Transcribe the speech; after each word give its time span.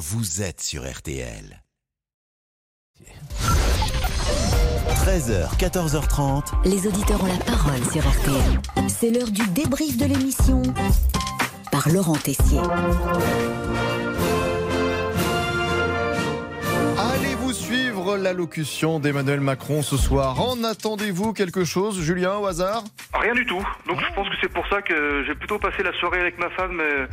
vous 0.00 0.40
êtes 0.40 0.62
sur 0.62 0.90
RTL. 0.90 1.62
13h, 4.88 5.58
14h30. 5.58 6.66
Les 6.66 6.86
auditeurs 6.86 7.22
ont 7.22 7.26
la 7.26 7.44
parole 7.44 7.84
sur 7.92 8.00
RTL. 8.08 8.88
C'est 8.88 9.10
l'heure 9.10 9.30
du 9.30 9.46
débrief 9.48 9.98
de 9.98 10.06
l'émission 10.06 10.62
par 11.70 11.86
Laurent 11.90 12.16
Tessier. 12.16 12.60
Allez-vous 16.98 17.52
suivre 17.52 18.16
l'allocution 18.16 19.00
d'Emmanuel 19.00 19.40
Macron 19.40 19.82
ce 19.82 19.98
soir? 19.98 20.40
En 20.40 20.64
attendez-vous 20.64 21.34
quelque 21.34 21.64
chose, 21.64 22.00
Julien, 22.00 22.38
au 22.38 22.46
hasard? 22.46 22.84
Rien 23.12 23.34
du 23.34 23.44
tout. 23.44 23.62
Donc 23.86 24.00
je 24.00 24.14
pense 24.14 24.30
que 24.30 24.34
c'est 24.40 24.52
pour 24.52 24.66
ça 24.68 24.80
que 24.80 25.24
j'ai 25.26 25.34
plutôt 25.34 25.58
passé 25.58 25.82
la 25.82 25.92
soirée 26.00 26.20
avec 26.20 26.38
ma 26.38 26.48
femme 26.48 26.80
euh, 26.80 27.06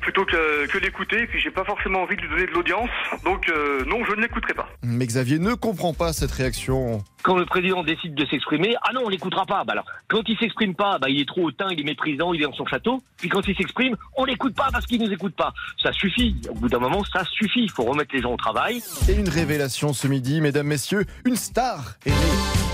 plutôt 0.00 0.24
que, 0.24 0.66
que 0.66 0.78
l'écouter. 0.78 1.22
Et 1.22 1.26
puis 1.26 1.40
j'ai 1.40 1.50
pas 1.50 1.64
forcément 1.64 2.02
envie 2.02 2.16
de 2.16 2.22
lui 2.22 2.28
donner 2.28 2.46
de 2.46 2.52
l'audience. 2.52 2.90
Donc 3.24 3.48
euh, 3.48 3.84
non, 3.84 4.04
je 4.04 4.12
ne 4.14 4.22
l'écouterai 4.22 4.54
pas. 4.54 4.68
Mais 4.82 5.06
Xavier 5.06 5.38
ne 5.38 5.54
comprend 5.54 5.94
pas 5.94 6.12
cette 6.12 6.32
réaction. 6.32 7.02
Quand 7.22 7.36
le 7.36 7.44
président 7.44 7.82
décide 7.84 8.14
de 8.14 8.24
s'exprimer, 8.26 8.74
ah 8.82 8.92
non, 8.94 9.02
on 9.04 9.08
l'écoutera 9.08 9.44
pas. 9.44 9.64
Bah 9.64 9.72
alors, 9.72 9.84
quand 10.08 10.22
il 10.26 10.38
s'exprime 10.38 10.74
pas, 10.74 10.98
bah 10.98 11.08
il 11.08 11.20
est 11.20 11.28
trop 11.28 11.42
hautain, 11.42 11.66
il 11.70 11.80
est 11.80 11.84
méprisant, 11.84 12.32
il 12.32 12.42
est 12.42 12.46
dans 12.46 12.52
son 12.52 12.66
château. 12.66 13.02
Puis 13.18 13.28
quand 13.28 13.46
il 13.46 13.56
s'exprime, 13.56 13.96
on 14.16 14.24
l'écoute 14.24 14.54
pas 14.54 14.68
parce 14.72 14.86
qu'il 14.86 15.02
nous 15.02 15.12
écoute 15.12 15.34
pas. 15.36 15.52
Ça 15.82 15.92
suffit. 15.92 16.36
Au 16.48 16.54
bout 16.54 16.68
d'un 16.68 16.78
moment, 16.78 17.02
ça 17.04 17.24
suffit. 17.24 17.62
Il 17.62 17.70
faut 17.70 17.84
remettre 17.84 18.14
les 18.14 18.22
gens 18.22 18.32
au 18.32 18.38
travail. 18.38 18.82
Et 19.08 19.12
une 19.12 19.28
révélation 19.28 19.92
ce 19.92 20.06
midi, 20.06 20.40
mesdames, 20.40 20.66
messieurs, 20.66 21.04
une 21.24 21.36
star 21.36 21.96
est 22.06 22.10
née. 22.10 22.69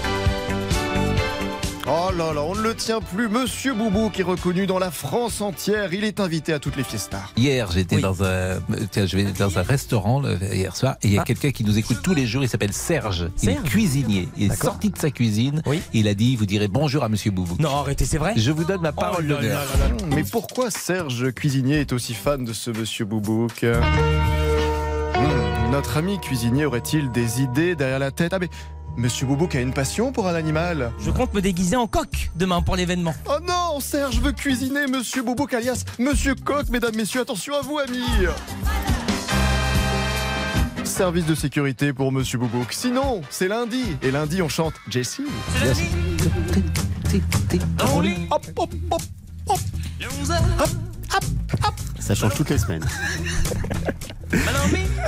Là 2.17 2.33
là, 2.33 2.43
on 2.43 2.55
ne 2.55 2.63
le 2.63 2.75
tient 2.75 3.01
plus. 3.01 3.29
Monsieur 3.29 3.75
Boubou 3.75 4.09
qui 4.09 4.23
est 4.23 4.25
reconnu 4.25 4.67
dans 4.67 4.79
la 4.79 4.91
France 4.91 5.43
entière. 5.43 5.93
Il 5.93 6.03
est 6.03 6.19
invité 6.19 6.55
à 6.55 6.59
toutes 6.59 6.77
les 6.77 6.83
fiestas. 6.83 7.25
Hier, 7.37 7.71
j'étais 7.71 7.99
dans 8.01 8.23
un, 8.23 8.59
tiens, 8.91 9.05
je 9.05 9.17
vais 9.19 9.25
dans 9.33 9.59
un 9.59 9.63
restaurant 9.63 10.21
le- 10.21 10.39
hier 10.55 10.75
soir 10.75 10.97
et 11.03 11.09
il 11.09 11.13
y 11.15 11.19
a 11.19 11.21
Ah. 11.21 11.25
quelqu'un 11.25 11.51
qui 11.51 11.63
nous 11.63 11.77
écoute 11.77 11.99
tous 12.03 12.15
les 12.15 12.27
jours. 12.27 12.43
Il 12.43 12.49
s'appelle 12.49 12.73
Serge. 12.73 13.29
Il 13.43 13.51
est 13.51 13.63
cuisinier. 13.63 14.29
Il 14.39 14.51
est 14.51 14.57
sorti 14.57 14.89
de 14.89 14.97
sa 14.97 15.11
cuisine. 15.11 15.61
Oui. 15.67 15.83
Il 15.93 16.09
a 16.09 16.15
dit, 16.15 16.37
vous 16.37 16.47
direz 16.47 16.69
bonjour 16.69 17.05
à 17.05 17.11
Monsieur 17.11 17.33
Boubou. 17.33 17.57
Non, 17.61 17.77
arrêtez, 17.77 18.07
c'est 18.07 18.19
vrai 18.19 18.33
Je 18.37 18.51
vous 18.51 18.65
donne 18.65 18.81
ma 18.81 18.93
parole 18.93 19.27
Oh 19.29 19.33
là 19.33 19.37
d'honneur. 19.41 19.67
Mais 20.09 20.25
pourquoi 20.25 20.71
Serge 20.71 21.33
Cuisinier 21.33 21.81
est 21.81 21.93
aussi 21.93 22.15
fan 22.15 22.45
de 22.45 22.53
ce 22.55 22.71
monsieur 22.71 23.05
Boubouk 23.05 23.63
Hmm, 25.15 25.71
Notre 25.73 25.97
ami 25.99 26.19
cuisinier 26.21 26.65
aurait-il 26.65 27.11
des 27.11 27.43
idées 27.43 27.75
derrière 27.75 27.99
la 27.99 28.11
tête? 28.11 28.33
Ah 28.33 28.39
mais 28.39 28.49
Monsieur 28.97 29.27
Boubouk 29.27 29.55
a 29.55 29.61
une 29.61 29.75
passion 29.75 30.11
pour 30.11 30.27
un 30.27 30.35
animal 30.35 30.91
Je 30.99 31.11
compte 31.11 31.35
me 31.35 31.43
déguiser 31.43 31.77
en 31.77 31.87
coq 31.87 32.31
demain 32.35 32.63
pour 32.63 32.77
l'événement. 32.77 33.15
Oh 33.29 33.39
non, 33.47 33.79
Serge 33.81 34.21
veut 34.21 34.33
cuisiner 34.33 34.87
Monsieur 34.87 35.23
Boubouk 35.23 35.53
alias 35.53 35.85
Monsieur 35.99 36.35
Coq, 36.35 36.69
mesdames, 36.71 36.97
messieurs, 36.97 37.21
attention 37.21 37.55
à 37.55 37.61
vous, 37.61 37.79
amis 37.79 38.05
Service 40.85 41.27
de 41.27 41.35
sécurité 41.35 41.93
pour 41.93 42.11
Monsieur 42.11 42.39
Boubouk. 42.39 42.73
Sinon, 42.73 43.21
c'est 43.29 43.49
lundi. 43.49 43.85
Et 44.03 44.11
lundi, 44.11 44.41
on 44.41 44.49
chante 44.49 44.75
Jessie. 44.89 45.27
Hop, 48.31 48.47
hop, 48.57 48.75
hop, 48.91 49.03
hop. 49.49 49.61
Ça 51.99 52.15
change 52.15 52.35
toutes 52.35 52.51
les 52.51 52.59
semaines. 52.59 52.85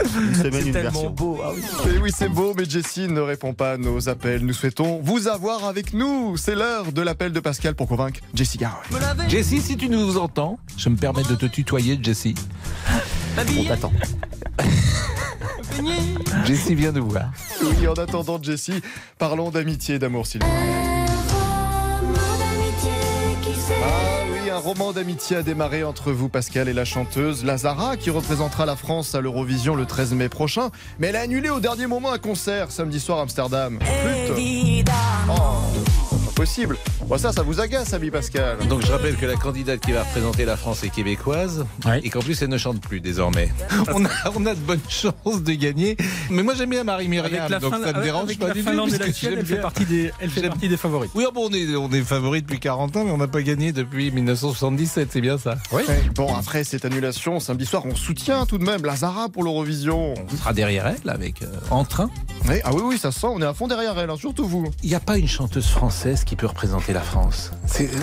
Une 0.05 0.35
semaine, 0.35 0.53
C'est 0.53 0.67
une 0.67 0.73
tellement 0.73 0.91
version. 0.91 1.11
beau. 1.11 1.39
Ah 1.45 1.51
oui. 1.55 1.63
Et 1.95 1.99
oui, 1.99 2.11
c'est 2.17 2.29
beau, 2.29 2.55
mais 2.57 2.65
Jessie 2.65 3.09
ne 3.09 3.21
répond 3.21 3.55
pas 3.55 3.73
à 3.73 3.77
nos 3.77 4.09
appels. 4.09 4.45
Nous 4.45 4.53
souhaitons 4.53 5.01
vous 5.03 5.29
avoir 5.29 5.65
avec 5.65 5.93
nous. 5.93 6.37
C'est 6.37 6.55
l'heure 6.55 6.93
de 6.93 7.03
l'appel 7.03 7.33
de 7.33 7.41
Pascal 7.41 7.75
pour 7.75 7.89
convaincre 7.89 8.21
Jessie 8.35 8.59
Garoy. 8.59 8.83
Jessie, 9.29 9.61
si 9.61 9.77
tu 9.77 9.89
nous 9.89 10.17
entends, 10.19 10.59
je 10.77 10.89
me 10.89 10.97
permets 10.97 11.23
de 11.25 11.35
te 11.35 11.47
tutoyer, 11.47 11.99
Jessie. 12.03 12.35
On 13.59 13.65
t'attend. 13.65 13.93
Jessie 16.45 16.75
vient 16.75 16.93
nous 16.93 17.09
voir. 17.09 17.31
Oui, 17.63 17.87
en 17.87 17.95
attendant 17.95 18.43
Jessie, 18.43 18.81
parlons 19.19 19.51
d'amitié 19.51 19.97
et 19.97 19.99
d'amour, 19.99 20.27
s'il 20.27 20.41
un 24.59 24.61
roman 24.61 24.93
d'amitié 24.93 25.37
a 25.37 25.43
démarré 25.45 25.85
entre 25.85 26.11
vous, 26.11 26.29
Pascal, 26.29 26.69
et 26.69 26.73
la 26.73 26.85
chanteuse 26.85 27.45
Lazara, 27.45 27.97
qui 27.97 28.11
représentera 28.11 28.67
la 28.67 28.75
France 28.75 29.15
à 29.15 29.21
l'Eurovision 29.21 29.77
le 29.77 29.87
13 29.87 30.15
mai 30.15 30.29
prochain. 30.29 30.71
Mais 30.99 31.09
elle 31.09 31.17
a 31.17 31.21
annulé 31.21 31.49
au 31.49 31.61
dernier 31.61 31.87
moment 31.87 32.11
un 32.11 32.19
concert 32.19 32.73
samedi 32.73 32.99
soir 32.99 33.21
à 33.21 33.23
Amsterdam. 33.23 33.79
Flûte. 33.81 34.89
Oh, 35.31 36.08
possible. 36.39 36.77
Bon, 37.09 37.19
ça, 37.19 37.33
ça 37.33 37.43
vous 37.43 37.59
agace, 37.61 37.93
ami 37.95 38.13
Pascal. 38.13 38.59
Donc 38.69 38.83
je 38.87 38.93
rappelle 38.93 39.17
que 39.17 39.27
la 39.27 39.35
candidate 39.35 39.81
qui 39.81 39.91
va 39.91 40.05
représenter 40.05 40.45
la 40.45 40.57
France 40.57 40.85
est 40.85 40.89
québécoise 40.89 41.67
et 42.05 42.11
qu'en 42.11 42.21
plus 42.21 42.41
elle 42.43 42.49
ne 42.49 42.59
chante 42.59 42.81
plus 42.81 43.01
désormais. 43.01 43.49
On 43.93 44.05
a, 44.05 44.09
on 44.37 44.47
a 44.47 44.55
de 44.55 44.61
bonnes 44.61 44.79
chances 44.89 45.43
de 45.43 45.53
gagner. 45.55 45.97
Mais 46.31 46.45
moi 46.45 46.55
j'aime 46.57 46.71
bien 46.71 46.85
Marie-Myriam, 46.85 47.49
donc 47.61 47.75
ça 47.75 47.93
ne 47.93 48.03
dérange 48.03 48.25
avec 48.27 48.39
pas 48.39 48.47
la 48.49 48.55
du 48.55 48.63
tout. 48.63 48.71
Elle 49.27 49.45
fait 49.47 49.61
partie 49.61 49.85
des, 49.85 50.13
elle 50.21 50.31
fait 50.31 50.43
J'aime- 50.43 50.51
partie 50.51 50.69
des 50.69 50.77
favoris. 50.77 51.11
Oui, 51.17 51.25
bon, 51.35 51.49
on 51.51 51.53
est, 51.53 51.75
on 51.75 51.91
est 51.91 52.03
favori 52.03 52.41
depuis 52.43 52.61
40 52.61 52.97
ans, 52.97 53.05
mais 53.05 53.11
on 53.11 53.19
n'a 53.19 53.27
pas 53.27 53.43
gagné 53.43 53.73
depuis 53.73 54.13
1977, 54.13 55.09
c'est 55.13 55.21
bien 55.21 55.39
ça. 55.39 55.57
Ouais. 55.73 55.83
Bon, 56.15 56.33
après 56.37 56.63
cette 56.63 56.85
annulation, 56.85 57.41
samedi 57.41 57.67
soir, 57.67 57.83
on 57.85 57.97
soutient 57.97 58.47
tout 58.47 58.59
de 58.59 58.65
même 58.65 58.85
Lazara 58.85 59.29
pour 59.29 59.43
l'Eurovision. 59.43 60.15
On 60.33 60.37
sera 60.37 60.53
derrière 60.53 60.87
elle 60.87 61.11
avec 61.11 61.43
euh, 61.43 61.47
en 61.71 61.85
train. 61.85 62.09
Oui, 62.49 62.57
ah 62.63 62.71
oui, 62.73 62.83
oui, 62.85 62.99
ça 62.99 63.11
sent, 63.11 63.27
on 63.29 63.43
est 63.43 63.47
à 63.47 63.55
fond 63.55 63.67
derrière 63.67 63.99
elle, 63.99 64.11
hein, 64.11 64.17
surtout 64.17 64.47
vous. 64.47 64.71
Il 64.85 64.89
n'y 64.89 64.95
a 64.95 65.01
pas 65.01 65.19
une 65.19 65.27
chanteuse 65.29 65.67
française 65.67 66.25
qui 66.29 66.37
peut 66.37 66.47
représenter 66.47 66.93
la 66.93 67.01
France. 67.01 67.53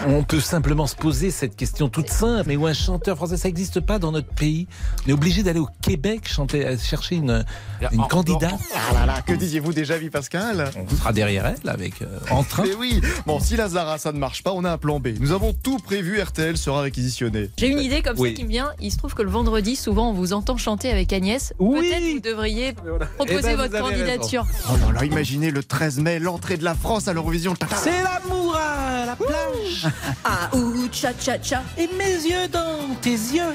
On 0.07 0.23
peut 0.23 0.39
simplement 0.39 0.87
se 0.87 0.95
poser 0.95 1.29
cette 1.29 1.55
question 1.55 1.89
toute 1.89 2.09
simple. 2.09 2.45
Mais 2.47 2.55
où 2.55 2.65
un 2.65 2.73
chanteur 2.73 3.17
français, 3.17 3.37
ça 3.37 3.47
n'existe 3.47 3.79
pas 3.81 3.99
dans 3.99 4.11
notre 4.11 4.29
pays. 4.33 4.67
On 5.05 5.09
est 5.11 5.13
obligé 5.13 5.43
d'aller 5.43 5.59
au 5.59 5.69
Québec 5.83 6.27
chanter, 6.27 6.65
euh, 6.65 6.75
chercher 6.75 7.17
une, 7.17 7.45
une 7.91 8.01
candidate. 8.07 8.55
Ah 8.73 8.93
là 8.95 9.05
là, 9.05 9.21
que 9.21 9.33
disiez-vous 9.33 9.73
déjà, 9.73 9.97
vie 9.99 10.09
Pascal? 10.09 10.71
On 10.75 10.95
sera 10.95 11.13
derrière 11.13 11.45
elle 11.45 11.69
avec 11.69 12.01
euh, 12.01 12.07
en 12.31 12.41
train. 12.43 12.63
Eh 12.65 12.73
oui 12.73 12.99
Bon, 13.27 13.39
si 13.39 13.55
Lazara, 13.57 13.99
ça 13.99 14.11
ne 14.11 14.17
marche 14.17 14.41
pas, 14.41 14.53
on 14.53 14.63
a 14.65 14.71
un 14.71 14.77
plan 14.79 14.99
B. 14.99 15.09
Nous 15.19 15.31
avons 15.31 15.53
tout 15.53 15.77
prévu, 15.77 16.19
RTL 16.19 16.57
sera 16.57 16.81
réquisitionné. 16.81 17.51
J'ai 17.57 17.67
une 17.67 17.79
idée 17.79 18.01
comme 18.01 18.17
Oui. 18.17 18.29
ça 18.31 18.35
qui 18.37 18.43
me 18.45 18.49
vient. 18.49 18.71
Il 18.81 18.91
se 18.91 18.97
trouve 18.97 19.13
que 19.13 19.21
le 19.21 19.29
vendredi, 19.29 19.75
souvent, 19.75 20.09
on 20.09 20.13
vous 20.13 20.33
entend 20.33 20.57
chanter 20.57 20.89
avec 20.89 21.13
Agnès. 21.13 21.53
Oui. 21.59 21.79
Peut-être 21.81 22.13
vous 22.15 22.19
devriez 22.21 22.73
proposer 22.73 23.37
Eh 23.39 23.41
ben, 23.43 23.51
vous 23.51 23.61
votre 23.61 23.79
candidature. 23.79 24.47
Oh 24.69 24.73
là 24.87 24.99
là, 24.99 25.05
imaginez 25.05 25.51
le 25.51 25.61
13 25.63 25.99
mai, 25.99 26.17
l'entrée 26.17 26.57
de 26.57 26.63
la 26.63 26.73
France 26.73 27.07
à 27.07 27.13
l'Eurovision. 27.13 27.53
C'est 27.75 27.91
l'amour 28.23 28.55
à 28.55 29.05
la 29.05 29.15
plage 29.15 29.87
Ah 30.23 30.49
ou 30.55 30.87
cha 30.91 31.09
cha 31.19 31.41
cha. 31.41 31.63
et 31.77 31.87
mes 31.97 32.13
yeux 32.29 32.47
dans 32.51 32.95
tes 33.01 33.11
yeux. 33.11 33.53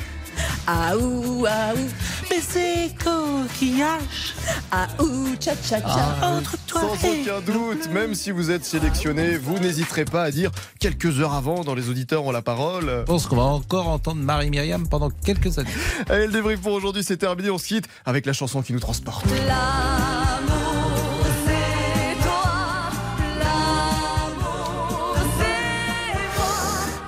Ah 0.66 0.96
ou 0.96 1.44
ah 1.48 1.72
ou. 1.74 1.88
Mais 2.30 2.40
c'est 2.40 2.94
coquillage 3.02 4.34
Ah 4.70 4.86
ou 5.02 5.34
cha 5.40 5.52
cha 5.62 5.80
cha. 5.80 6.16
entre 6.22 6.56
toi 6.66 6.82
Sans 6.82 7.08
aucun 7.08 7.40
doute, 7.40 7.90
même 7.92 8.14
si 8.14 8.30
vous 8.30 8.50
êtes 8.50 8.64
sélectionné, 8.64 9.36
vous 9.36 9.58
n'hésiterez 9.58 10.04
pas 10.04 10.22
à 10.22 10.30
dire 10.30 10.50
quelques 10.78 11.18
heures 11.20 11.34
avant 11.34 11.64
dans 11.64 11.74
les 11.74 11.88
auditeurs 11.88 12.24
ont 12.24 12.30
la 12.30 12.42
parole. 12.42 12.86
Je 13.00 13.02
pense 13.04 13.26
qu'on 13.26 13.36
va 13.36 13.42
encore 13.42 13.88
entendre 13.88 14.22
Marie-Myriam 14.22 14.88
pendant 14.88 15.10
quelques 15.10 15.58
années. 15.58 15.68
Allez, 16.08 16.26
le 16.26 16.32
débrief 16.32 16.60
pour 16.60 16.72
aujourd'hui, 16.72 17.02
c'est 17.02 17.16
terminé. 17.16 17.50
On 17.50 17.58
se 17.58 17.66
quitte 17.66 17.88
avec 18.06 18.24
la 18.24 18.32
chanson 18.32 18.62
qui 18.62 18.72
nous 18.72 18.80
transporte. 18.80 19.24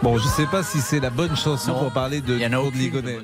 Bon, 0.02 0.18
je 0.18 0.26
sais 0.26 0.46
pas 0.46 0.64
si 0.64 0.80
c'est 0.80 0.98
la 0.98 1.10
bonne 1.10 1.36
chanson 1.36 1.74
pour 1.74 1.92
parler 1.92 2.20
de 2.20 2.36
Claude. 2.36 2.74
Ligonnet. 2.74 3.18